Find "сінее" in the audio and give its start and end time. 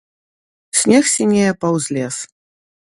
1.15-1.51